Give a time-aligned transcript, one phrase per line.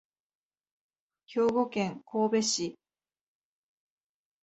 [1.27, 2.75] 兵庫県神戸市